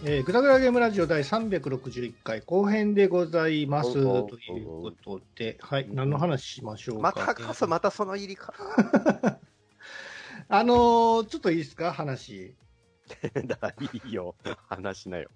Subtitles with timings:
[0.00, 3.94] はい、えー、ぐだぐだゲームラジオ第361回後編でございます。
[3.94, 7.02] ということで、はい、何の話しましょうか。
[7.02, 8.54] またかそ、またその入りか。
[10.48, 12.54] あのーちょっといいですか、話。
[13.60, 14.36] だいいよ。
[14.68, 15.30] 話しなよ。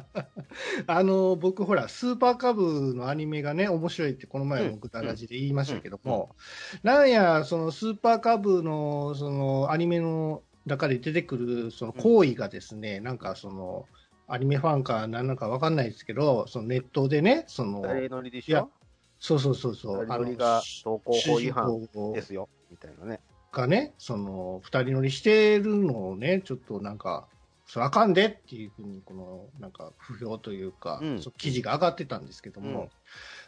[0.86, 6.36] あのー僕、ほら、スーパーカブのアニメがね、面白いって、この前もぐだラジで言いましたけども、
[6.82, 13.86] なんや、そのスーパーカブの、その、アニメの中で出てくる、その行為がですね、なんかその、
[14.28, 18.70] アニメファンか何なのかわかんないですけど、そのネットでね、その、誰乗りでしいやょ
[19.18, 22.48] そうそうそうそう、誰乗りがし投稿法違反ですよ。
[22.70, 23.20] みたいなね。
[23.52, 27.26] がね、その、二人乗りしてるのをね、ちょっとなんか、
[27.66, 32.88] それあかんでっていうふうに、この、なんか、不評というか、うん記事が上がってたんですけども、うん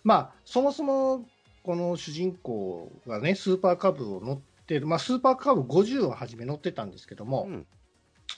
[0.04, 1.26] まあ、そもそも、
[1.62, 7.66] この主人公がね、スーパーカブを乗ってる、まあ、スーパーカブ50をはじめ乗ってたんですけども、うん。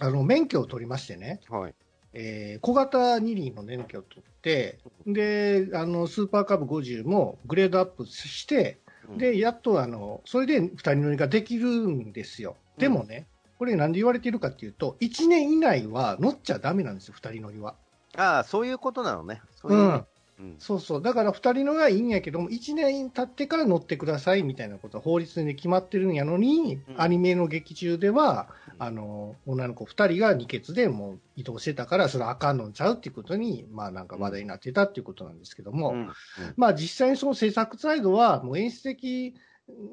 [0.00, 1.74] あの、免許を取りましてね、はい。
[2.14, 12.56] えー小型二輪の免許を取って、で、あの、スーパーカブ50もグレードアップして、うん、で、やっとあの、それで二人乗りができるんですよ。
[12.78, 13.26] でもね、
[13.58, 17.74] これなんで言われてるかっていうと、1年以内は乗っちゃダメなんですよ、二人乗りは。
[18.16, 19.40] ああ、そういうことなのね。
[19.56, 20.06] そういううねん。
[20.38, 20.56] うん。
[20.58, 21.02] そうそう。
[21.02, 36.12] だから二人乗りはいいんやけども、1年経ってから乗ってくださいみたいなことは法律で決まってるんやのに、うんアニメの劇中では、うんあの、女の子二人が二欠でもう移動してたから、それはあかんのんちゃうっていうことに、まあなんか話題になってたっていうことなんですけども、うん。
[36.56, 39.34] まあ実際にその制作サイドはもう演出的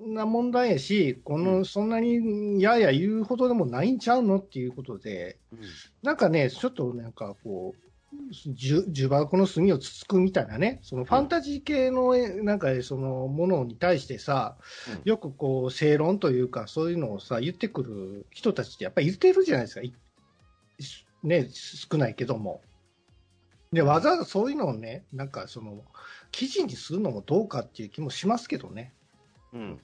[0.08, 5.60] な問題やし、こうのそんなにやや言うほどでもないんちゃうのっていうことで、うん。
[6.04, 7.91] なんかね、ちょっとなんかこう、
[8.32, 14.58] じゅ呪縛の隅をつつくみたいなね、そのファンタジー系のえなんかそのものに対してさ、
[14.90, 19.82] うんよくこう正論というか、そういうのをさ、言ってくる人たちってやっぱり言ってるじゃないですか。
[19.82, 19.94] い
[21.24, 22.62] ね、少ないけども。
[23.72, 25.84] で、わざわざそういうのをね、なんかその、
[26.32, 28.94] 記事にするのもどうかっていう気もしますけどね。
[29.54, 29.80] うん。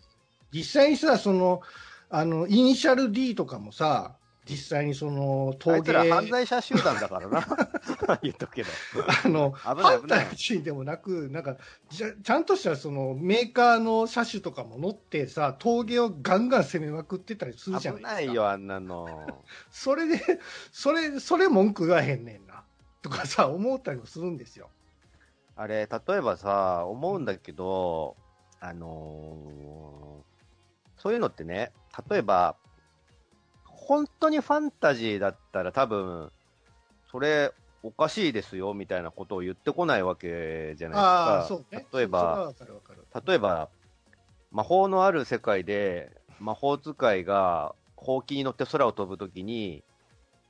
[0.52, 1.62] 実際にさ、その、
[2.10, 4.17] あの、イニシャル D とかもさ、
[4.50, 7.46] 実際にその、あ陶芸、いつら犯罪者集団だからな。
[8.24, 8.70] 言っとくけど。
[9.26, 11.58] あの、危ないでもなく、なんか、
[11.90, 18.22] ちゃんとしたそのメーカーの車種とかも乗ってさ、陶芸をガンガン攻めまくってたりするじゃないですか。
[18.22, 19.44] 危ないよ、あんなの。
[19.70, 20.22] それで、
[20.72, 22.64] それ、それ文句言わへんねんな。
[23.02, 24.70] とかさ、思ったりもするんですよ。
[25.56, 28.16] あれ、例えばさ、思うんだけど、
[28.60, 29.88] あのー
[30.98, 31.72] そういうのってね、
[32.10, 32.58] 例えば、
[33.88, 36.30] 本当にファンタジーだったら多分、
[37.10, 37.54] それ
[37.84, 41.62] おかしいですよみたいなことを言ってこないわけじゃないですか。
[41.72, 41.86] ね。
[41.94, 42.54] 例えば。
[43.26, 43.70] 例えば、
[44.52, 46.12] 魔法のある世界で、
[46.42, 49.84] 魔法使いが、ほうきに乗って空を飛ぶときに、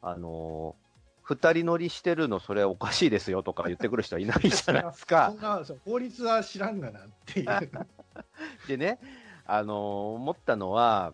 [0.01, 0.87] あのー
[1.27, 5.33] 二人乗りしてるの、それおかしいですよとか言ってくる人はいないじゃないですか
[5.83, 7.69] 法律は知らんがなっていう。
[8.69, 8.97] でね、
[9.45, 11.13] あのー思ったのは、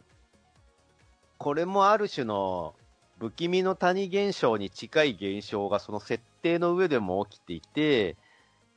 [1.44, 2.74] これもある種の
[3.20, 8.16] 不気味の谷現象に近い現象がその設定の上でも起きていて、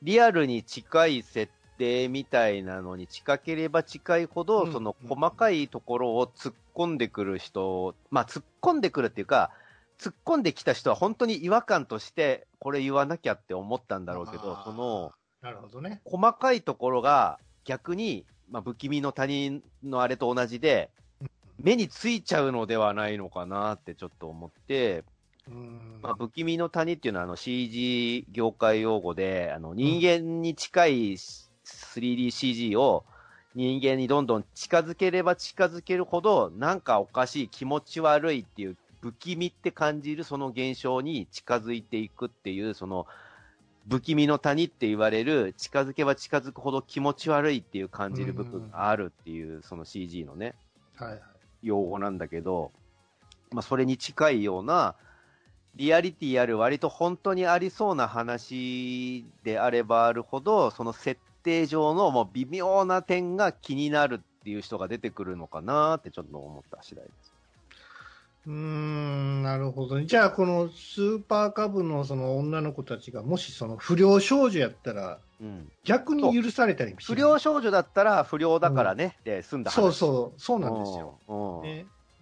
[0.03, 9.53] リアルに近い設定みたいなのに近ければ近いほど、うんその細かいところを突っ込んでくる人、まあ突っ込んでくるっていうか、
[10.01, 16.01] 突っ込んできた人は本当に違和感として、これ言わなきゃって思ったんだろうけどその、なるほどね。
[16.05, 20.91] 細かいところが逆に、まあ、不気味の谷のあれと同じで、
[21.59, 25.05] 目についちゃうのではないのかなってちょっと思って、
[25.49, 26.01] うん。
[26.03, 33.05] まあ、不気味の谷っていうのはあの CG 業界用語で、あの人間に近い 3DCG を
[33.55, 43.07] 人間にどんどん近づければ近づけるほど、なんかおかしい気持ち悪いっていう、不気味って感じるその現象に近づいていくっていう、その、
[43.89, 50.55] 不気味の谷って言われる、近づけば近づくほど気持ち悪いっていう感じる部分があるっていう、その CG のね、
[50.97, 51.21] はいはい。
[51.63, 52.73] 用語なんだけど、
[53.53, 54.95] まあ、それに近いような、
[55.77, 67.36] リアリティある割と本当にありそうな話であればあるほど、その設定上のもう微妙な点が気になるっていう人が出てくるのかなってちょっと思った次第です。
[68.47, 70.07] うーん、なるほどね。
[70.07, 75.69] じゃあ、このスーパーカブのその女の子たちが、もしその不良少女やったら、うん。
[75.85, 79.75] 逆に許されたりし不良少女だったら不良だからね、で済んだ話。
[79.75, 81.19] そうそう、そうなんですよ。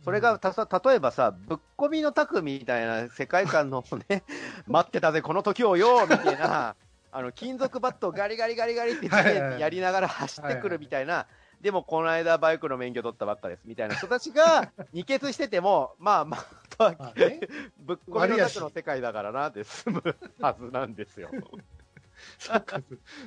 [0.05, 4.23] それが例えばさ、ぶっこみの匠みたいな世界観のね、
[4.67, 6.77] 待ってたぜ、この時をよみたいな、
[7.11, 9.07] あの、金属バットをガリガリガリガリって
[9.59, 11.27] やりながら走ってくるみたいな、
[11.65, 16.47] でもこの間バイクの免許取ったばっかです、みたいな人たちが 二欠してても、まあまあ、
[16.77, 17.41] ぱ、まあね、
[17.81, 21.31] ぶっ込みの中の世界だからなって済むはずなんですよ。
[22.39, 22.83] そうか、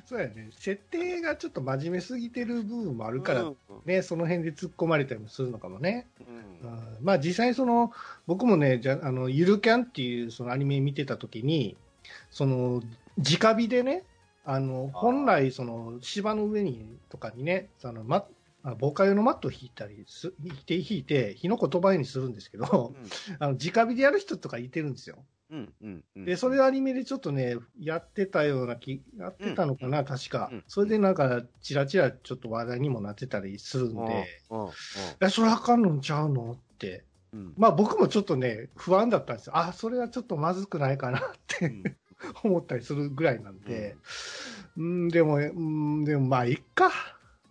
[0.05, 0.49] そうやね。
[0.51, 6.05] 設定がちょっと真面目すぎてる部分もあるから、うんね、その辺で突っ込まれたりもするのかもね。
[6.19, 7.91] うんうんまあ実際その、
[8.27, 11.75] 僕もね、じゃあの、ゆるキャンっていうそのアニメ見てた時に、
[12.29, 12.83] その、
[13.17, 14.03] 直火でね、
[14.49, 18.25] あの、本来その芝の上にとかにね、その、ま、
[18.63, 22.95] あ防火用のマットを引いたりす、引いて引いて、火の言葉にするんですけど、
[23.39, 25.17] あの、直火でやる人とかいてるんですよ。
[25.51, 26.25] うんうんうん。
[26.25, 30.49] で、それアニメでちょっとね、やってたような気、やってたのかな、確か。
[30.49, 30.63] うん。
[30.65, 34.69] それでなんか、ちらちらちょっと話題にもなってたりするんで、うんうん
[35.21, 37.03] え、それあかんのんちゃうのって。
[37.33, 37.53] うん。
[37.57, 39.57] まあ僕もちょっとね、不安だったんですよ。
[39.57, 41.65] あ、それはちょっとまずくないかなって。
[41.67, 41.83] うん
[42.43, 43.95] 思ったりするぐらいなんで、
[44.77, 46.91] うん、でも、うん、でもまあ、いっか。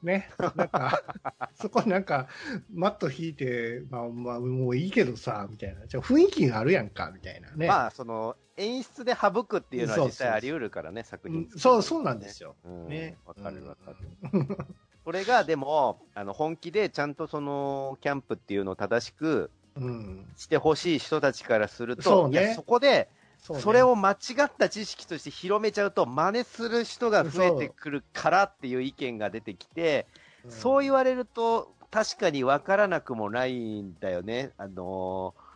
[0.03, 0.31] ね。
[0.39, 1.03] なんか、
[1.55, 2.29] そこなんか、
[2.73, 5.87] マット引いて、まあまあ、もういいけどさ、みたいな。
[5.87, 7.67] じゃあ雰囲気があるやんか、みたいなね。
[7.67, 12.57] まあ、その、演出で省くっていうのはそう実際あり得るからね、作品、うんそう、そうなんですよ。
[12.65, 13.19] うんね。
[13.27, 14.41] わかるわかる。
[14.41, 14.57] る。
[15.05, 20.27] これが、でも、あの、本気でちゃんとその、キャンプっていうのを正しくうん。
[20.37, 23.09] してほしい人たちからすると、そうねいや、そこで、
[23.47, 23.63] そうね。
[23.63, 24.15] それを間違
[24.45, 30.07] った知識として広めちゃうと、真似する人が増えてくるからっていう意見が出てきて、
[30.49, 34.51] そう言われると、確かに分からなくもないんだよね。
[34.59, 35.47] あのー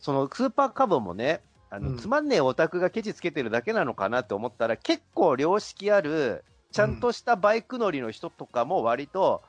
[0.00, 1.40] そのスーパーカブもね、
[1.70, 1.96] あの、うん。
[1.96, 9.42] つまんねえオタクがケチつけてるだけなのかなって思ったら、結構良識ある、ちゃんとしたバイク乗りの人とかも割と、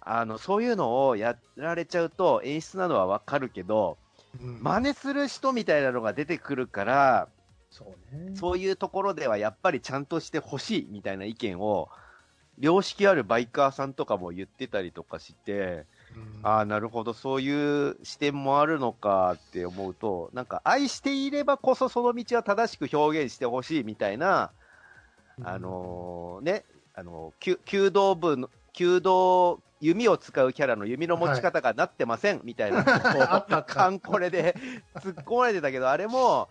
[0.00, 4.05] あの、そういうのをやられちゃうと演出なのはわかるけど、うん
[4.40, 7.28] 真似する人みたいなのが出てくるから、
[7.70, 8.36] そうね。
[8.36, 11.88] そういうところではやっぱりちゃんとしてほしいみたいな意見を、
[12.58, 15.84] 良識あるバイカーさんとかも言ってたりとかして、
[16.14, 24.52] うんああ、なるほど、そういう視点もあるのかって思うと、なんか愛していればこそその道は正しく表現してほしいみたいな、
[25.42, 32.84] あのーね、あの弓道部の、弓道、弓を使うキャラの弓の持ち方がなってません、みたいな、
[33.66, 34.56] カンコレで
[34.96, 36.48] 突っ込まれてたけど、あれも、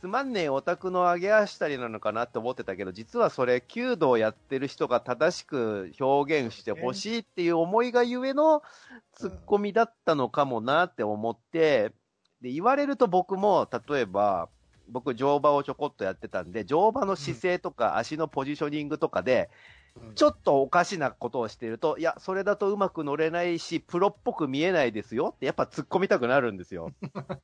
[0.00, 8.62] つまんねえオタクの上げ足取りなのかなって思ってたけど、実はそれ、弓道やってる人が正しく表現してほしいっていう思いがゆえの
[9.12, 11.92] ツッコミだったのかもなって思って、
[12.40, 14.48] で、言われると僕も、例えば、
[14.88, 19.79] 僕、乗馬をちょこっとやってたんで、乗馬の姿勢とか足のポジショニングとかで、うん
[20.14, 26.92] ちょっとおかしなことをしてると、いや、それだとうまく乗れないし、プロっぽく見えないですよって、やっぱ突っ込みたくなるんですよ。
[27.00, 27.08] で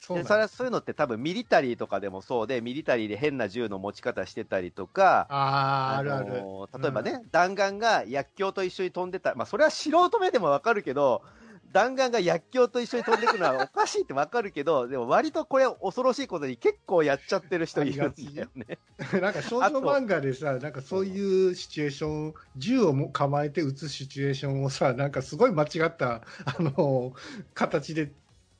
[0.00, 6.42] そうなんそれはそういうのって多分ミリタリーとかでもそうで、ミリタリーで変な銃の持ち方してたりとか、ああ、あるある。
[6.80, 11.22] 例えばね、弾丸が薬莢と一緒に飛んでた、まあそれは素人目でもわかるけど、
[11.72, 18.78] 弾丸が薬莢と一緒に飛んでくのはおかしいってわかるけど、でも割とこれ恐ろしいことに結構やっちゃってる人いるんだよね。
[19.20, 27.12] なんか少女漫画でさ、なんかそういうシチュエーション、銃をも構えて撃つシチュエーションをさ、なんかすごい間違った、あの、
[27.54, 28.12] 形で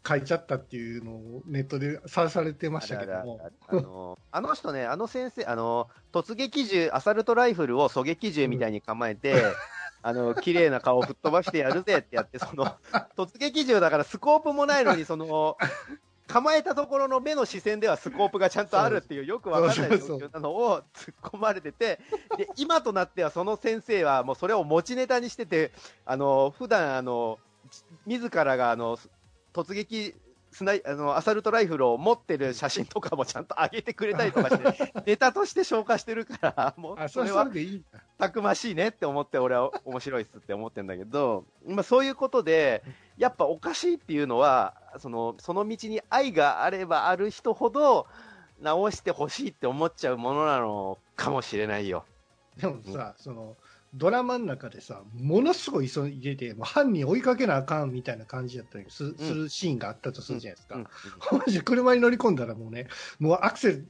[0.07, 9.35] 書いちゃったっていうのをネットでさらされてましたけどもあの あの人ね、あの先生、あの、突撃銃、アサルトライフルを狙撃銃みたいに構えて、
[10.03, 12.75] あの、綺麗な顔を吹っ飛ばしてやるぜってやって、その、
[13.17, 15.57] 突撃銃だからスコープもないのに、その、
[16.31, 21.99] 構えたところの目の視線ではスコープがちゃんとあるっていうよくわかんない状況なのを突っ込まれてて、
[22.39, 25.73] で、今となってはその先生はもうそれを持ちネタにしてて、
[26.07, 27.39] あの、普段あの、
[28.07, 28.97] 自らがあの、
[29.53, 30.15] 突撃
[30.53, 37.49] スナイあのアサルトライフルを持ってる写真とかもちゃんと上げてくれたりとかして、 ネタとして消化してるから、もうそれは。
[38.19, 42.83] たくましいねって思って、俺は面白いっすって思ってんだけど、まあ、そういうことで、
[43.17, 48.07] やっぱおかしいっていうのは、そのその道に愛があればある人ほど、
[48.61, 52.05] 直してほしいって思っちゃうものなのかもしれないよ。
[52.57, 53.57] でもさ、その、
[53.95, 60.77] ドラマの中でさ、ものすごい急いでて、もう犯人追いかけなあかんみたいな感じだったりす,、するシーンがあったとするじゃないですか。
[60.77, 60.87] うん
[61.39, 62.87] マジで車に乗り込んだらもうね、
[63.19, 63.89] もうアクセル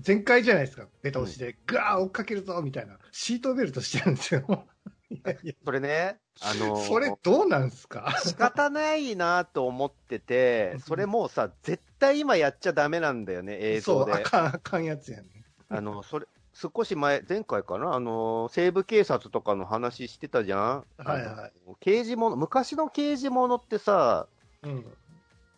[0.00, 0.88] 全開じゃないですか。
[1.02, 2.98] ベタ押しで、ガー追っかけるぞみたいな。
[3.12, 4.66] シートベルトしてるんですよ。
[5.10, 8.12] いやいやそれね、あのーそれどうなんすか？
[8.24, 14.12] 仕方ないなと思ってて、それもうさ、絶対今やっちゃダメなんだよね、映そう、像で。
[14.14, 15.28] あかん、あかんやつやね。
[15.68, 17.94] あの、それ、少し前、前回かな？
[17.94, 20.84] あの、西部警察とかの話してたじゃん？
[20.98, 21.52] はいはい。
[21.80, 24.28] 刑事物、昔の刑事物ってさ、
[24.62, 24.84] うん。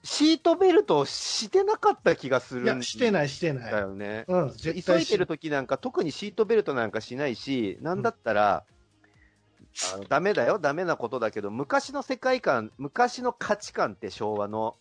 [0.03, 3.73] シートベルトしてなかった気がするんいや、してない、してない。
[3.73, 4.25] だよね。
[4.29, 8.65] うん、急いでる時なんか特にシートベルトなんかしないし、なんだったら、
[9.95, 14.77] あのダメだよ、ダメなことだけど、昔の世界観、昔の価値観って昭和の、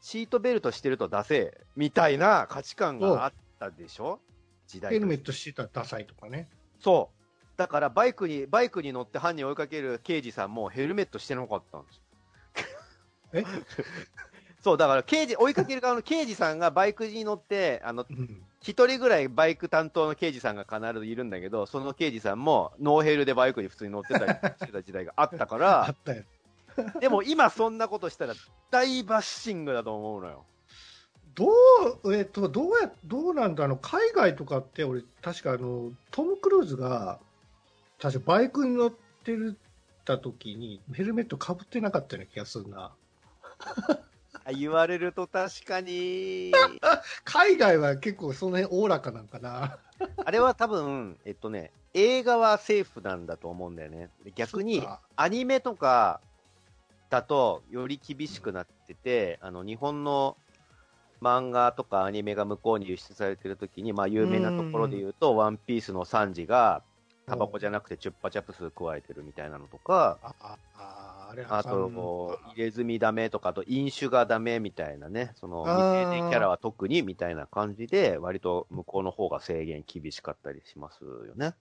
[0.00, 4.20] シートベルトしてるとダセえ、みたいな価値観があったでしょ？
[4.66, 6.48] 時代ヘルメットしてたらダサいとかね。
[6.80, 7.16] そう。
[7.56, 12.02] だからバイクに、バイクに乗って犯人を追いかける刑事さんもヘルメットしてなかったんですよ。
[13.32, 13.44] え？
[14.62, 18.42] そう、だから刑事、追いかける側の刑事さんがバイクに乗って、あの、うん。
[18.60, 26.24] 一人ぐらいバイク担当の刑事さんが必ずいるんだけど、その刑事さんもノーヘルでバイクに普通に乗ってたりしてた時代があったか あらっ、たよ。
[27.00, 28.34] でも今そんなことしたら
[28.72, 30.44] 大バッシングだと思うのよ。
[31.36, 31.46] ど
[32.02, 37.20] う、えっと、どうや、どうなんだ、あの、海外とかって、俺、確かあの、トム・クルーズが、
[38.00, 38.90] 確かバイクに乗っ
[39.22, 39.58] てる
[40.06, 42.92] た時に、ヘルメットかぶってなかったような気がするな。
[44.44, 46.52] あ言われると確かに、
[47.24, 49.78] 海外は結構その辺おおらかなんかな。
[50.24, 54.10] あれは多分、えっとね、映画はセーフなんだと思うんだよね。
[54.22, 56.20] で逆にアニメとか
[57.10, 60.36] だとより厳しくなってて、あの、日本の
[61.26, 66.82] 漫画とかアニメが向こうに輸出されてる時に、まあ有名なところで言うと、ワンピースのサンジが、
[67.26, 70.58] タバコじゃなくてチュッパチャプス加えてるみたいなのとか、あ、
[71.64, 81.54] と、こう入れ墨ダメとかあと、飲酒がダメみたいなね、その、未成年キャラは特にみたいな感じで、割と向こうの方が制限厳しかったりしますよね。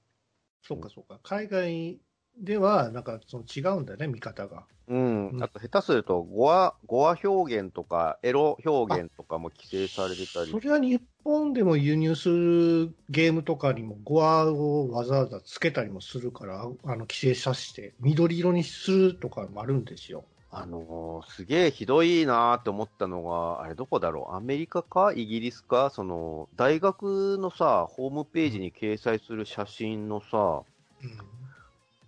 [0.62, 1.20] そうかそうか。
[1.24, 2.00] 海外
[2.38, 4.66] では、なんか、その違うんだね、見方が。
[4.88, 5.38] うんう。
[5.38, 10.60] んあと、下手すると、語話、語話表現とか、エロ表現とかも規制されてたりそ。
[10.60, 20.26] れは日本でも輸入するゲームとかにも語話をわざわざつけたりもするから、あの、規制させて、緑色にするとかもあるんですよ。
[20.52, 24.36] あのーすげえひどいなーって思ったのが、あれどこだろう？
[24.36, 25.12] アメリカか？
[25.14, 25.90] イギリスか？
[25.90, 30.62] その、大学のさ、ホームページに掲載する写真のさ、
[31.04, 31.18] うん、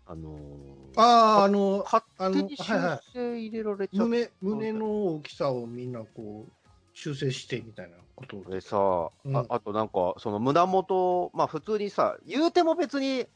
[0.07, 6.51] あのーああ、あの、勝手に修正入れられちゃって、胸、胸の大きさをみんなこう、
[6.93, 8.43] 修正してみたいなことを。
[8.49, 9.37] でさ、うん。
[9.37, 13.27] ああとなんか、その胸元、まあ普通にさ、言うても別に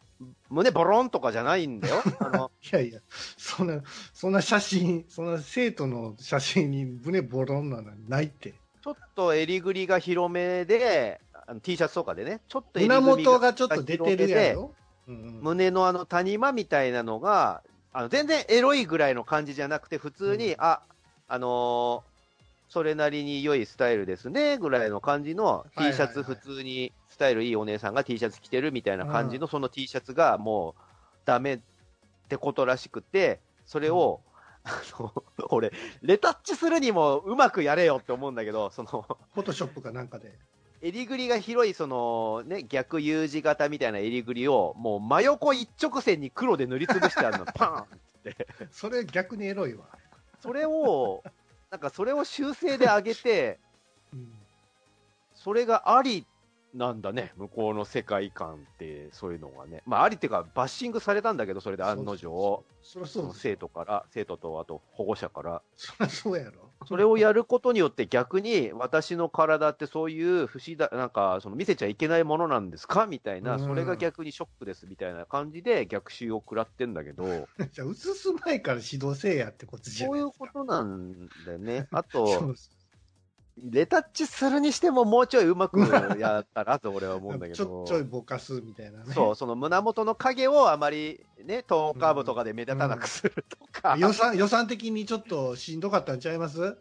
[0.50, 1.96] 胸ボロンとかじゃないんだよ。
[2.20, 3.00] あの、いやいや、
[3.38, 3.82] そんな、
[4.14, 8.56] そんな写真、そんな生徒の写真に胸ボロンなのないって。
[8.84, 14.74] ちょっと襟ぐりが広めで、あの T シャツとかでね、ちょっと襟胸ぐり元がちょっと出てるやろ、
[15.08, 20.62] 胸のあの谷間みたいなのが、あの全然エロいぐらいの感じじゃなくて、普通に、うん。
[20.62, 20.82] あ、
[21.28, 22.12] あのー
[22.72, 30.82] それなりに良いスタイルですね、ぐらいの感じの T シャツ、普通にスタイルいいお姉さんが T シャツ着てるみたいな感じの、その T シャツがもう
[31.26, 31.60] ダメっ
[32.30, 34.22] てことらしくて、それを、
[34.64, 35.12] あの、
[35.50, 40.32] 俺、レタッチするにもうまくやれよって思うんだけど、その、フォトショップかなんかで。
[40.82, 47.88] 襟ぐりが広い、その、ね、逆 U 字型みたいな襟ぐりを、もう真横一直線に黒で塗りつぶしてあるの、 パーンっ
[48.24, 48.48] て。
[48.72, 49.86] それ逆にエロいわ。
[50.40, 51.24] それを、
[51.70, 53.60] なんかそれを修正で上げて、
[54.14, 54.34] うん
[55.34, 56.28] それがあり
[56.74, 59.84] なんだね、向こうの世界観って、そういうのがね。
[59.86, 65.62] まあ、ありっていうか、バッシングされたんだけど、それで案の定、そりゃそうです生徒から、生徒とあと保護者から。
[65.76, 66.61] そりゃそうやろ。
[66.88, 73.06] それをやることによって逆に私の体ってそういう不思議だ、なんかその見せちゃいけないものなんですか？
[73.08, 77.24] みたいな、うんそれが逆にショックですみたいな感じで逆襲を食らってんだけど、
[77.72, 80.46] じゃあ、映す前から指導せえやってことじゃそうないですか。
[80.46, 81.88] いうことなんだよね。
[81.92, 82.56] あ そうと、
[83.64, 85.80] レタッチするにしてももうちょいうまく
[86.18, 87.86] やったらと俺は思うんだけ ちょ。
[87.88, 89.14] ちょいぼかすみたいなね。
[89.14, 93.96] そう、その胸元の影をあまりね、トーンカーブとかで目立たなくするとか。
[94.00, 96.78] 予算、予算的にちょっとしんどかったんちゃいます？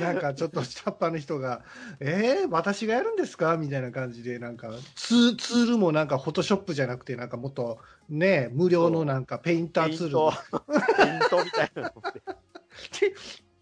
[0.00, 1.62] なんかちょっと下っ端の人が、
[2.00, 3.56] えー、私がやるんですか？
[3.56, 10.36] みたいな感じで、なんかツ、ツールもなんかフォトショップじゃなくて、なんかもっとね、無料のなんかペインターツール
[10.96, 11.92] ペイ、 ペイントみたいなの。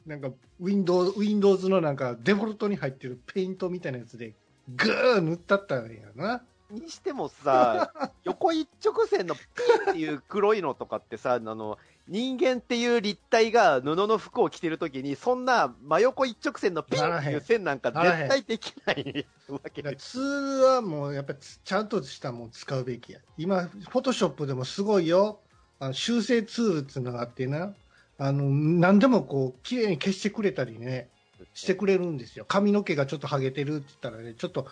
[0.07, 4.35] なんか Windows、Windows のなんかデフォルトに入ってるペイントみたいなやつで、
[4.69, 6.43] ぐー塗ったったんやな。
[6.71, 7.93] にしてもさ、
[8.25, 9.41] 横一直線のピ
[9.89, 23.21] ンっていう黒いのとかってさ、あの、人間っていう立体が布の服を着てるときに、そんな真横一直線のピンっていう線なんか絶対できないわけでツールはもうやっぱりちゃんとしたもん使うべきや。
[23.37, 25.41] 今、フォトショップでもすごいよ。
[25.79, 27.75] あの修正ツールっていうのがあってな。
[28.19, 31.09] あの、何でもこう、綺麗に消してくれたりね、
[31.55, 32.45] してくれるんですよ。
[32.47, 34.67] 髪の毛がちょっとハゲてるって言ったらね、ちょっと、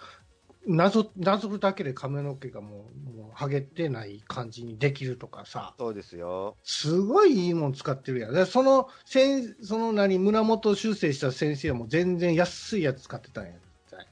[0.67, 5.75] なぞ、なぞるだけで髪の毛がもう、もう、ハゲてない感じにできるとかさ。
[5.79, 6.57] そうですよ。
[6.65, 8.35] すごいいいもん使ってるやん。
[8.35, 13.53] でその、せん、その何、胸元修正した先生はもう全然安いやつ使ってたんや。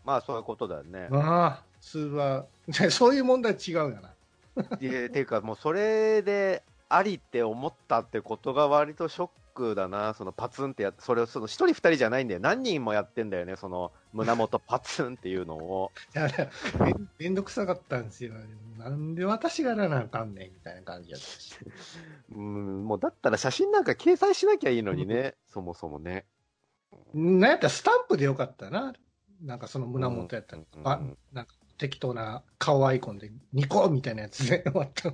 [0.05, 1.09] まあそういうことだよね。
[1.11, 2.47] ああ、ツールは、
[2.91, 4.13] そういう問題違うよな。
[4.79, 6.63] でていうかもうそれで
[6.95, 12.41] ありって思ったってことが割とショックだな、そのパツンってやそれをその一人二人じゃないんだよ。
[12.41, 15.93] 何人もやってんだよね、その胸元 パツンっていうのを。
[16.15, 16.29] いや
[16.81, 18.35] めめんどくさかったんですよ。
[18.79, 21.55] なんで私がやらなあかんねんみたいな感じやったし。
[22.35, 26.27] うん、もうだったら写真なんか掲載しなきゃいいのにね、 そもそもね。
[27.15, 28.93] なんやったらスタンプでよかったな。
[29.41, 31.01] なんかその胸元やったら、うんあ
[31.33, 35.13] なんか適当な顔アイコンでニコみたいなやつで終わった。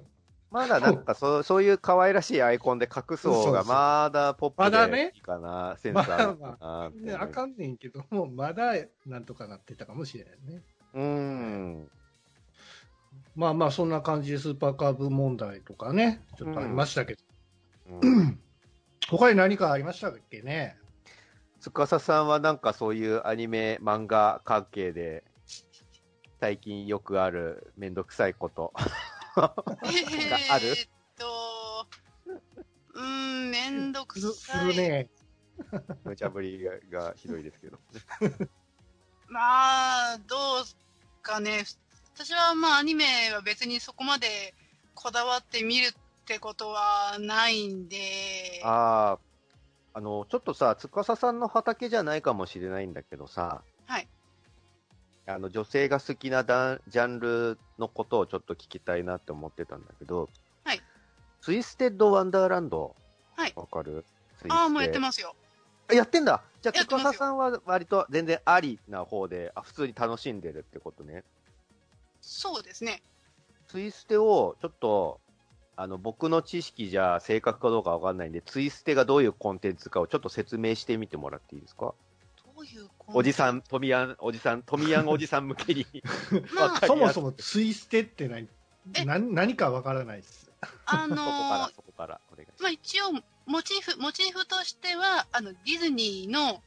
[0.50, 8.72] まだなんか そう、そういう可愛らしいアイコンで隠す方がまだポップでいいかな、センサーあるかなってねあかんねんけども、まだ
[9.06, 10.62] なんとかなってたかもしれないね。
[10.94, 11.90] うん。
[13.34, 17.22] まあまあ、そんな感じでスーパーカーブ問題とかね、ちょっとありましたけど、
[18.00, 18.40] うん
[19.10, 20.76] 他に何かありましたっけね？
[21.60, 25.24] 司さんはなんかそういうアニメ、漫画関係で、
[26.40, 28.72] 最近よくあるめんどくさいこと。
[29.38, 30.74] えある？
[30.74, 31.86] ーっと、
[32.94, 34.74] うーん、めんどくさい。
[34.74, 35.08] るね。
[36.04, 37.78] 無茶ぶりががひどいですけど。
[39.28, 41.64] まあ、どうかね。
[42.14, 44.54] 私はまあアニメは別にそこまで
[44.94, 45.92] こだわって見るっ
[46.24, 49.18] てことはないんで、あ
[49.94, 53.77] あ、あの、ちょっとさ、司さんの畑じゃないかもしれないんだけどさ、はい。
[55.28, 60.30] あの、女性が好きなジャンルのことをちょっと聞きたいなって思ってたんだけど、
[60.64, 60.80] はい。
[61.42, 62.96] ツイステッド・ワンダーランド、
[63.36, 63.52] はい。
[63.54, 64.06] わかる？
[64.48, 65.34] ああ、もうやってまますよ。
[65.90, 65.94] す。
[65.94, 71.24] やってんだじゃあ、やってますよ司さんは割と全然ありな方で、あ、普通に楽しんでるってことね。
[72.22, 73.02] そうですね。
[73.68, 75.20] ツイステをちょっと、
[75.76, 81.92] あの、僕の知識じゃ正確かどうかわかんないんで、ツイステがどういうコンテンツかをちょっと説明してみてもらっていいですか？
[83.08, 85.86] おじさん、トミヤン、おじさん、トミヤンおじさん向けに。
[86.54, 88.48] まあそもそもツイステって何？
[88.94, 89.04] え？
[89.04, 90.50] 何何かわからないです。
[90.86, 92.20] あのそこからー、そこから、
[92.60, 93.12] まあ一応、
[93.46, 96.62] モチーフ、モチーフとしては、あの、ディズニーの、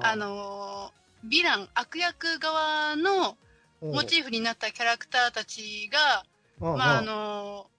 [0.00, 0.14] あ。
[0.14, 3.36] のー、ヴィラン、悪役側の
[3.80, 6.24] モチーフになったキャラクターたちが、
[6.60, 6.98] うん、まあ。
[6.98, 7.72] あのー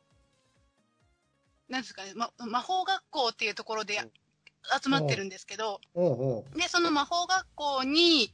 [1.70, 4.00] なんですかね、ま、魔法学校っていうところで
[4.82, 5.82] 集まってるんですけど、
[6.56, 8.32] で、その魔法学校に、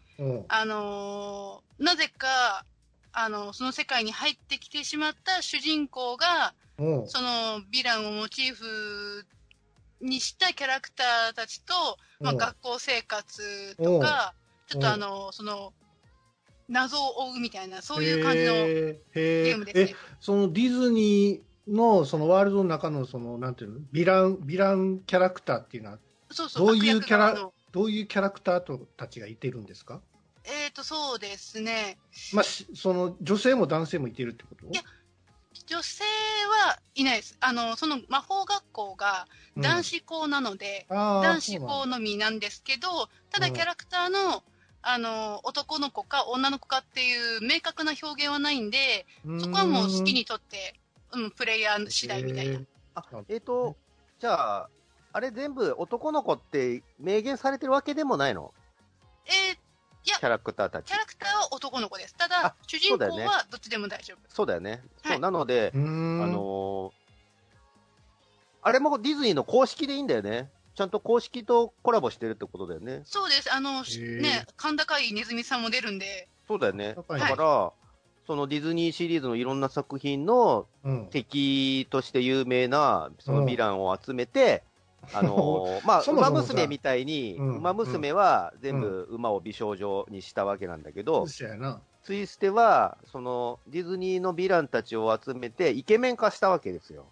[0.47, 2.65] あのーなぜか、
[3.11, 6.83] あのその世界に入ってきてしまった主人公が、そ
[7.21, 9.25] のヴィランをモチーフ
[10.01, 11.73] にしたキャラクターたちと、
[12.19, 14.33] まあ、うん学校生活とか、
[14.67, 15.73] ちょっとあの、その、
[16.67, 19.83] 謎を追うみたいな、そういう感じのゲームですね。
[19.91, 19.95] え、。
[20.19, 23.79] そのディズニーのそのワールドの中のそのなんていうの？
[23.93, 25.99] ヴィランヴィランキャラクターっていうのは
[26.31, 30.01] そうそう、どういうキャラどういうキャラクターとたちがいてるんですか？
[30.45, 31.97] えっ、と、そうですね。
[32.33, 34.65] まあしその女性も男性もいてるってこと？
[34.65, 34.81] いや
[35.67, 36.03] 女性
[36.65, 37.37] はいないです。
[37.39, 44.43] あの、その魔法学校がうん男子校なので、あー男子校のみなんですけど、ただうんキャラクターの、
[44.81, 49.05] あの、男の子か女の子かっていう明確な表現はないんで、
[49.41, 50.75] そこはもう好きにとって、
[51.11, 52.53] うん、プレイヤー次第みたいな。
[52.53, 52.65] へー
[52.95, 53.75] あ、えっ、と、
[54.19, 54.69] じゃあ、
[55.11, 58.53] あれ全部男の子って明言されてるわけでもないの？
[59.25, 59.57] えー
[60.01, 60.97] キャラクターたちキャ。
[60.97, 62.15] ラクターは男の子です。
[62.15, 64.17] たあだ、主人公そうだよねはどっちでも大丈夫。
[64.27, 64.71] そうだよね。
[64.71, 64.81] はい
[65.13, 66.99] そう、なのでう、ーんあのー
[68.61, 70.49] あれもディズニーの公式でいいんだよね。
[70.75, 73.01] ちゃんと公式とコラボしてるってことだよね。
[73.05, 73.53] そうです。
[73.53, 76.95] あの、ね、甲高いネズミさんも出るんで、そうだよね。
[76.95, 77.71] だから、
[78.27, 84.63] そのディズニーシリーズのいろんな作品のうん敵として有名なそのヴィランを集めて、
[85.13, 91.81] あのー まあ、そもそもさ馬娘みたいに、うん馬娘は全部馬を美少女にしたわけなんだけど、そうやな。
[92.03, 97.05] ツイステは、そのディズニーのヴィランたちを集めてイケメン化したわけですよ。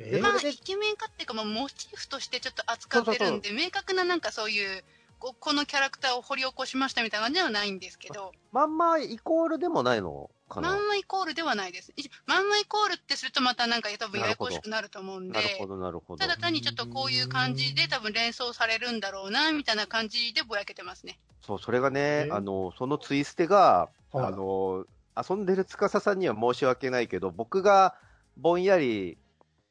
[0.00, 4.84] えまあ、イケメンかっていうか、まあ、モチーフとしてちょっと扱ってるんで、明確ななんかそういう、
[5.18, 10.70] ここのキャラクターを掘り起こしましたみたいな感じではないんですけど、まんまイコールでもないのかな。
[10.70, 11.92] まんまイコールではないです。
[12.26, 16.26] まんまイコールってするとまたなんか多分ややこしくなると思うんでな、るほど、なるほどた。
[16.26, 21.18] だ単にちょっとこういう感じで多分連想されるんだろうな、みたいな感じでぼやけてますね。
[21.42, 24.84] そう、それがねえ、あの、そのツイステが、はいあの、
[25.16, 27.94] 遊んでる司さんには申し訳ないけど、僕が
[28.36, 29.18] ぼんやり、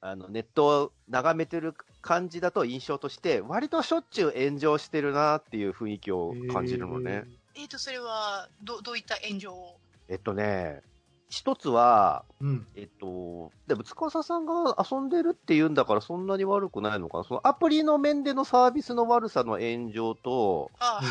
[0.02, 7.26] あの、ネットを眺めてる感じだと印象として、割としょっちゅう炎上してるなっていう雰囲気を感じるのね。
[7.56, 9.80] えーと、それは、ど、どういった炎上を？
[10.10, 10.82] えっとね、
[11.30, 12.68] 一つは、うん。
[12.76, 17.24] えっと、でも、司さんが遊んでるって言うんだから、そんなに悪くないのかな。
[17.24, 21.02] そのアプリの面でのサービスの悪さの炎上と、あ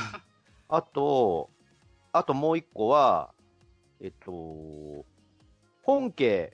[0.69, 1.51] あ、あと、
[2.13, 3.31] あともう一個は、
[4.01, 5.05] えっと、
[5.83, 6.53] 本家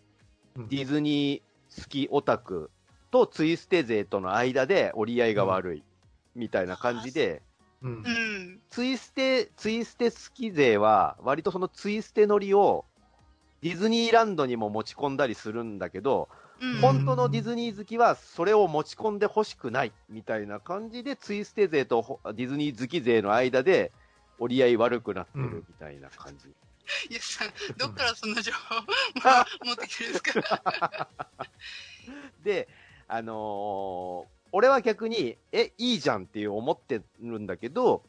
[0.55, 2.71] うんディズニー好きオタク
[3.11, 5.85] とツイステ勢との間で折り合いが悪い、
[6.35, 7.43] みたいな感じで、
[7.83, 8.09] うんう。
[8.09, 8.61] ん。
[8.71, 12.85] ツイステ、ツイステ好き勢は、割とそのツイステ乗りを、
[13.63, 16.29] ディズニーランドにも持ち込んだりするんだけど、
[16.61, 16.81] うん。
[16.81, 23.93] 本当のディズニー好きはそれを持ち込んでほしくないみたいな感じで、ツイステ勢とほディズニー好き勢の間で
[24.39, 26.49] 折り合い悪くなってるみたいな感じ。
[27.11, 28.77] イエスさん、どっからそんな情報
[29.67, 31.09] 持ってきてるんですか？
[32.43, 32.69] で、
[33.09, 38.03] あのー俺は逆に、え、いいじゃんっていう思ってるんだけど、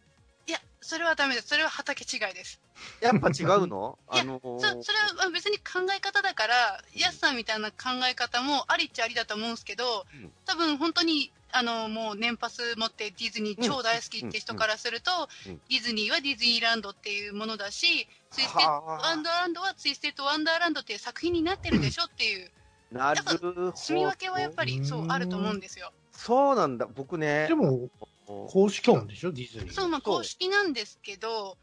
[0.45, 1.47] いや、それはダメです。
[1.47, 2.59] それは畑違いです。
[3.01, 3.97] やっぱ違うの？
[4.13, 22.51] いやあのーそそれは別に考え方だから、ヤスさんみたいな考え方もありっちゃありだと思うんですけど、うん多分本当に、あの、もう年パス持ってディズニー超大好きって人からすると、うんディズニーはディズニーランドっていうものだし、ツイステッドはあワンダーランドはツイステッドワンダーランドっていう作品になってるでしょっていう、
[22.91, 23.71] なるほど。
[23.77, 25.93] 住み分けはやっぱりそうあると思うんですよ。
[26.13, 26.85] そうなんだ。
[26.85, 27.47] 僕ね。
[27.47, 27.89] でも、
[28.25, 29.73] 公式なんでしょ、ディズニー。
[29.73, 31.57] そう、まあ公式なんですけど、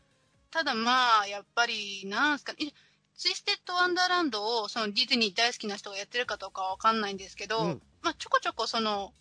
[0.50, 2.72] ただまあ、やっぱり、なんすか、え
[3.20, 9.12] ツイステッドワンダーランドをそのディズニー大好きな人がやってるかどうかはわかんないんですけど、うんまあちょこちょこその、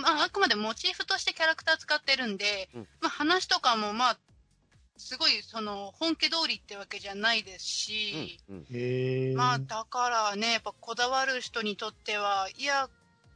[0.00, 4.18] まああくまでモチーフとしてキャラクター使ってるんで、うんまあ話とかもまあ、
[4.96, 12.88] すごいその本家通りってわけじゃないですし、うんうんまあだからね、やっぱこだわる人にとっては、いや、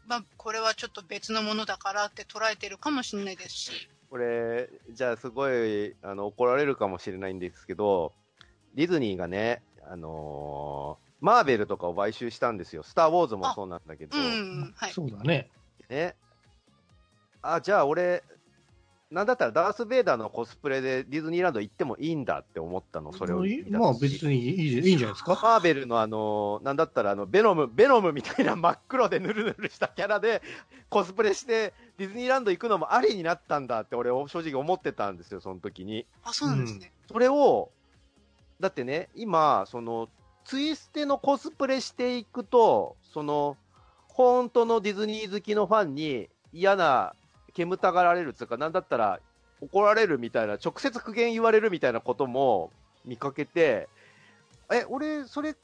[0.06, 8.12] まあこれはちょっと別のものだからって捉えてるかもしれないですし、これ、じゃあすごい、あの、怒られるかもしれないんですけど、
[8.74, 12.82] ディズニーがね、あのーマーベルとかを買収したんですよ。
[12.82, 14.92] スター・ウォーズもそうなんだけど、うん、はい。
[14.92, 15.48] そうだね。
[15.88, 16.16] ね。
[17.40, 18.24] あ、じゃあ俺、
[19.12, 25.38] なんだったらダース・ベイダーのコスプレでディズニーランド行ってもいいんだって思ったの、それをまあ別にいいいいんじゃないですか？
[25.42, 30.40] マーベルのあのーなんだったらあの、ベノム、ベノムみたいな真っ黒でヌルヌルしたキャラで
[30.88, 36.06] コスプレしてディズニーランド行くのもありになったんだって俺正直思ってたんですよ、その時に。
[36.24, 36.92] あ、そうなんですね。
[37.10, 37.70] それを、
[38.60, 40.08] だってね、今、その、
[40.44, 43.56] ツイステのコスプレしていくと、その、
[44.08, 47.14] 本当のディズニー好きのファンに嫌な、
[47.54, 49.20] 煙たがられるつうか、なんだったら
[49.60, 52.70] 怒られるみたいな、直接苦言言われるみたいなことも
[53.04, 53.88] 見かけて、
[54.70, 55.54] え、俺、それ、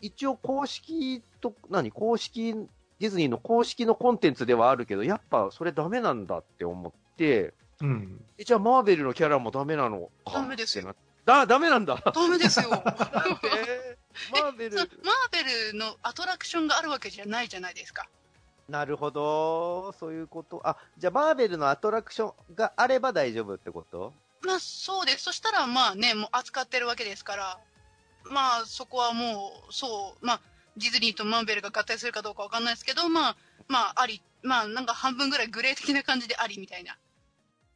[0.00, 2.54] 一応公式と、何公式、
[2.98, 8.24] ディズニーの公式のコンテンツではあるけど、やっぱそれダメなんだって思って、うん。
[8.38, 10.10] えじゃあマーベルのキャラもダメなの？
[10.24, 12.02] かダメですよってなだ、ダメなんだ。
[12.04, 12.70] ダメですよ。
[12.74, 14.86] えーマーベルマー
[15.32, 18.06] ベルのアトラクションがあるわけじゃないじゃないですか。
[18.72, 20.62] なるほど、そういうこと。
[20.64, 24.14] あ、じゃあマーベルのアトラクションがあれば大丈夫ってこと？
[24.40, 25.24] まあそうです。
[25.24, 27.58] そしたらまあね、もう扱ってるわけですから、
[28.24, 30.40] まあそこはもう、そう、まあ
[30.78, 33.36] ディズニーとマーベルが合体するかどうかわかんないですけど、まあ、
[33.68, 36.96] まああり、まあなんか半分ぐらいグレー的な感じでありみたいな。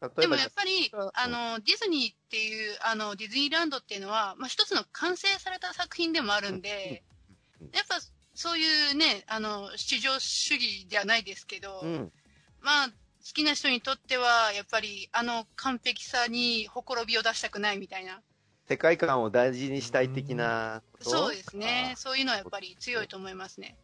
[0.01, 7.03] 例でもやっぱりうん、あの、ディズニーっていう、あの、ディズニーランドっていうのは、まあ一つの完成された作品でもあるんで
[7.73, 7.97] やっぱ
[8.37, 12.13] そういうね、あの、至上主義ではないですけど、うん。
[12.61, 12.93] まあ、好
[13.33, 18.21] きな人にとっては、やっぱり、あの完璧さにほころびを出したくないみたいな。
[18.69, 21.11] 世界観を大事にしたい的なこと？
[21.11, 21.95] そうですね。
[21.97, 23.77] そういうのはやっぱり強いと思いますね。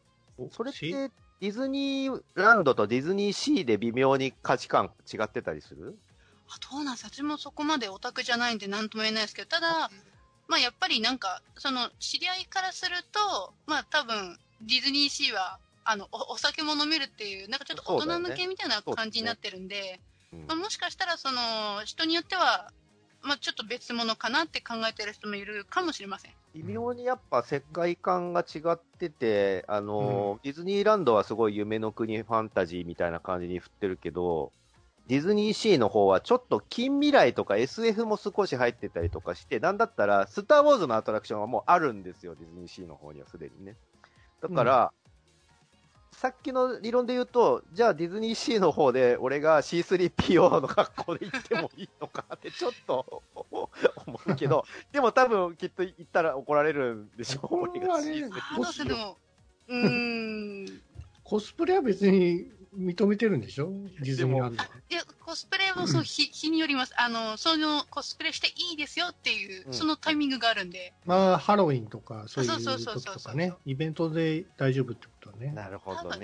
[0.50, 0.90] それって、し？
[0.92, 5.98] ディズニーランドとディズニーシーで微妙に価値観違ってたりする
[6.48, 9.90] あどうなんです私もそこまでオタクじゃないんで何とも言えないですけど、ただ、
[10.52, 19.98] まあやっぱりなんか、その、知り合いからすると、まあ多分、ディズニーシーは、あの、おお酒も飲めるっていう、なんかちょっと大人向けみたいな感じになってるんで、
[20.30, 20.44] うん。
[20.46, 22.70] まあ、もしかしたら、その、人によっては、
[23.22, 26.32] まあちょっと別物かなって考えてる人もいるかもしれません。
[26.54, 34.52] 微妙にやっぱ世界観が違ってて、あの、ディズニーランドはすごい夢の国ファンタジーみたいな感じに振ってるけど、
[35.08, 43.76] ディズニーシーの方はちょっと近未来とか SF も少し入ってたりとかして、なんだったら、スター・ウォーズのアトラクションはもうあるんですよ、ディズニーシーの方にはすでにね。
[44.40, 44.92] だから、
[46.12, 53.68] さっきの理論で言うと、じゃあディズニーシーの方で俺が C3PO の格好で行ってもいいのかってちょっと思
[54.26, 59.16] うけど、でも多分きっと言ったら怒られるんでしょ、これ俺がはね C3PO あど
[59.68, 60.80] うん。
[61.24, 63.70] コスプレは別に認めてるんでしょ？
[64.00, 64.68] ディズニーランドは。
[64.90, 66.94] いや、コスプレもそう、日、日によります。
[66.96, 70.92] あの、その、コスプレしていいですよっていう、うんそのタイミングがあるんで。
[71.04, 75.52] まあ、ハロウィンとか、そういうそうそうそう時そうそうとかね、イベントで大丈夫ってことはね。
[75.52, 76.18] なるほどね。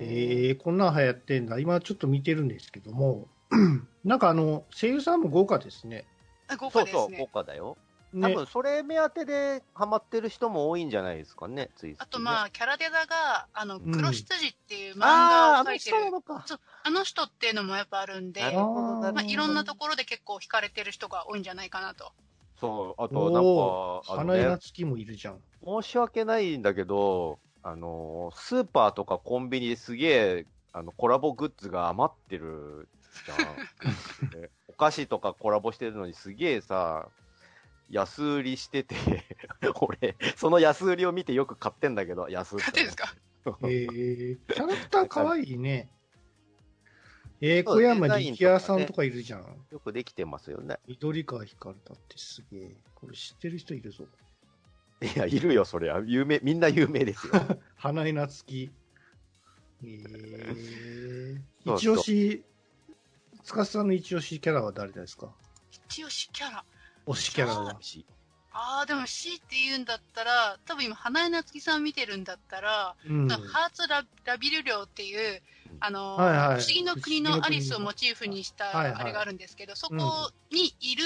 [0.00, 1.58] えー、こんなん流行ってんだ。
[1.58, 3.28] 今ちょっと見てるんですけども、
[4.04, 6.04] なんかあの、声優さんも豪華ですね。
[6.48, 7.18] あ豪そうそう、華ですね。
[7.18, 7.76] 豪華だよ。
[8.12, 16.44] ね多分それ目当てでハマってる人も多いんじゃないですかね、ついあとまあ、キャラデザが、あの、ん黒羊っていう漫画を描いてる、人なのか。
[16.46, 22.12] そうあの人っていうのもやっぱあるんで、まあ、いろんなところで結構惹かれてる人が多いんじゃないかなと。
[22.60, 25.40] そう、あおとなんか、あのね、夏樹もいるじゃん。
[25.64, 32.88] 申し訳ないんだけど、あの、スーパーとかコンビニですげえ、あの、コラボグッズが余ってる
[33.26, 34.30] じゃん。
[34.30, 37.08] でお菓子とかコラボしてるのにすげえさ、
[37.90, 38.94] 安売りしてて、
[39.80, 42.64] 俺、その安売りを見てよく買ってんだけど、安売り。
[42.64, 43.14] 勝てですか？
[43.62, 45.88] えー、キャラクターかわいいね。
[47.40, 49.66] えー、小山力也さんとかいるじゃん。
[49.70, 50.78] よくできてますよね。
[50.88, 52.76] 緑川光だってすげえ。
[52.94, 54.06] これ知ってる人いるぞ。
[55.02, 56.02] いや、いるよ、そりゃ。
[56.06, 57.32] 有名、みんな有名ですよ。
[57.76, 58.70] 花江夏樹。
[59.84, 61.40] えー、
[61.76, 62.42] 一押し、
[63.44, 65.30] 司さんの一押しキャラは誰ですか？
[65.70, 66.64] 一押しキャラ。
[67.06, 67.78] 推しキャラは。
[68.58, 73.28] ああ、でも C って言うんだったら、多分今、花江夏樹さん見てるんだったら、うん。
[73.28, 75.42] ハーツララビル寮っていう、
[75.80, 79.94] あの、はいはい不思議の国のアリスをモチーフにしたはいはいあれがあるんですけど、そこ
[80.50, 81.04] にいる、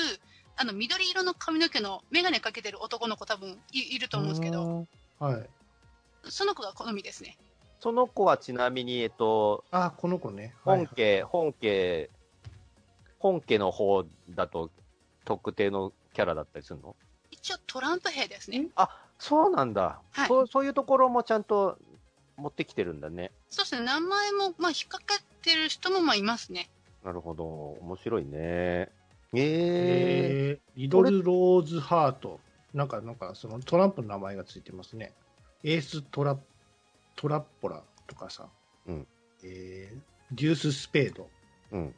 [0.56, 4.86] あの、緑色の髪の毛のメガネかけてる男の子多分いいると思うんですけど。
[5.18, 5.50] はい。
[6.28, 7.36] その子が好みですね。
[7.80, 10.54] その子はちなみに、えっと、あ、この子ね。
[10.64, 12.10] はい本家、本家、
[13.18, 14.70] 本家の方だと
[15.30, 16.96] 特定のキャラだったりするの？
[17.30, 18.66] 一応トランプ兵ですね。
[18.74, 20.46] あ、そうなんだ、はいそう。
[20.48, 21.78] そういうところもちゃんと
[22.36, 23.30] 持ってきてるんだね。
[23.48, 26.68] そうですね、名前も、まあ、引っ掛けてる人もまあいますね。
[27.04, 27.44] なるほど。
[27.44, 28.32] 面白いね。
[28.32, 28.88] え
[29.34, 32.40] ええー、リドル・ローズ・ハート。
[32.74, 35.12] なんか、なんか、そのトランプの名前がついてますね。
[35.62, 36.36] エース・トラ
[37.14, 38.48] トラッポラとかさ。
[38.88, 39.06] うん
[39.44, 39.98] えー、
[40.32, 41.28] デュース・スペード。
[41.70, 41.94] うん。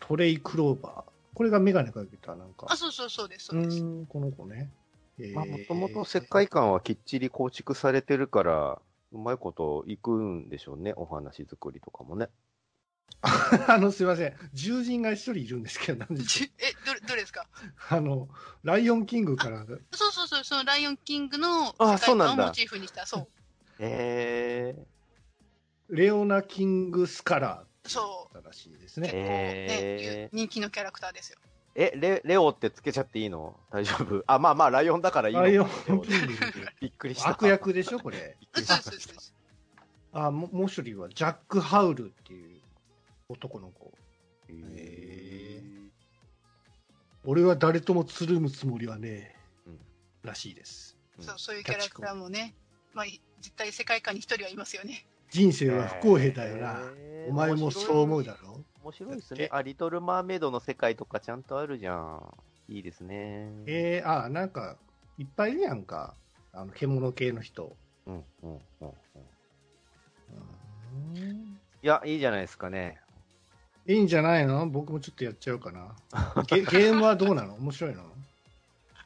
[0.00, 1.11] トレイ・クローバー。
[1.34, 2.66] これがメガネかけた、なんか。
[2.68, 3.80] あ、そうそうそうです、そううです。
[3.80, 4.70] ーん、この子ね。
[5.18, 10.94] えーまあ、もともと世界観はきっちり構築されてるから、うまいこといくんでしょうね。
[10.96, 12.28] お話作りとかもね。
[13.68, 14.34] あの、すいません。
[14.54, 17.46] 獣人が一人いるんですけど、なんでしょうえ、どれ、どれですか？
[17.90, 18.28] あの、
[18.62, 23.28] ライオンキングから、そうそうそう、そのライオンキングのあ世そうなんだ界観をモチーフにした、そう。
[23.78, 24.86] ええ
[25.88, 29.02] レオナ・キング・スカラそーだらしいですう。
[29.02, 29.22] 結ね。
[29.22, 31.38] 構えね、人気のキャラクターですよ。
[31.74, 33.58] え、レ、レオってつけちゃっていいの？
[33.70, 34.22] 大丈夫？
[34.26, 35.68] あ、まあまあ、ライオンだからいいのライオン。
[36.80, 37.30] びっくりした。
[37.30, 38.36] 悪役でしょ、これ。
[38.40, 39.34] びっくりしそうそうそうそう。
[40.12, 42.60] あ、ももう一人は、ジャック・ハウルっていう
[43.28, 43.90] 男の子。
[44.48, 44.52] た。
[44.52, 45.62] へ
[47.24, 49.78] 俺は誰ともつるむつもりはねうんえ、
[50.28, 50.96] らしいです。
[51.18, 52.54] うんそう、そういうキャラクターもね、
[52.92, 53.06] まあ、
[53.40, 55.06] 絶対世界観に一人はいますよね。
[55.32, 56.78] 人生は不公平だよな。
[57.26, 58.60] お前もそう思うだろ？
[58.84, 59.32] 面白いです。
[59.32, 62.34] ねあ、リトル・マーメイドの世界とかちゃんとあるじゃん。
[62.68, 63.50] いいですね。
[63.66, 64.76] えー、あ、なんか、
[65.16, 66.14] いっぱいいるやんか。
[66.52, 67.74] あの、獣系の人。
[68.06, 68.60] うん、うん、うん。
[68.82, 68.88] うん
[71.16, 73.00] うんいや、いいじゃないですかね。
[73.86, 74.68] いいんじゃないの？
[74.68, 75.96] 僕もちょっとやっちゃおうかな。
[76.46, 77.54] ゲゲームはどうなの？
[77.54, 78.02] 面白いの？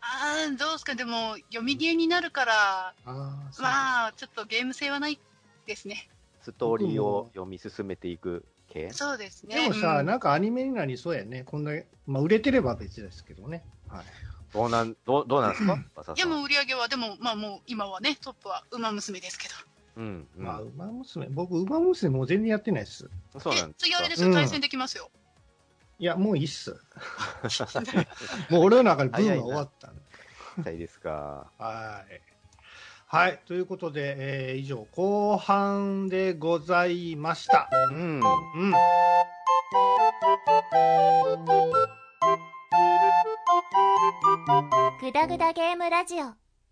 [0.00, 5.18] あー、どうですか、でも、読みゲーになるから、あまあ、ちょっとゲーム性はない
[5.66, 6.08] ですね。
[6.46, 8.90] ストーリーを読み進めていく系？
[8.92, 9.56] そうですね。
[9.62, 11.42] でもさ、うんなんかアニメになりそうやね。
[11.44, 11.72] こんな、
[12.06, 13.64] まあ、売れてれば別ですけどね。
[13.88, 14.04] はい。
[14.52, 15.72] どうなん、どう、どうなんですか？
[16.06, 19.54] 馬いや、もう売り上げは、でも、まあもう、今はね、トップは、ウマ娘ですけど。
[19.96, 20.44] うん、うん。
[20.44, 23.10] まあ、馬娘、僕、馬娘もう全然やってないっす。
[23.34, 23.86] え、そうなんですか？
[23.86, 25.10] 次あれですよ、うん対戦できますよ。
[25.98, 26.70] いや、もういいっす。
[28.50, 29.90] もう俺の中でブームは終わった
[30.70, 31.50] んいですか。
[31.58, 32.20] はい。
[33.08, 33.40] はい。
[33.46, 37.68] ということで、えー以上、後半でございました。
[37.92, 38.20] うん。
[38.20, 38.72] うん。
[45.00, 46.45] グダグダゲームラジオ